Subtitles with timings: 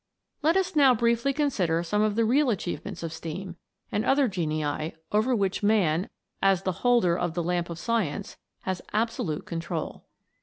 [0.41, 3.55] Let us now briefly consider some of the real achievements of Steam,
[3.91, 6.09] and other genii, over which man,
[6.41, 10.07] as the holder of the lamp of science, has abso lute control.